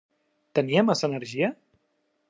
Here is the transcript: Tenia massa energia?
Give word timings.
Tenia 0.59 0.85
massa 0.87 1.07
energia? 1.11 1.55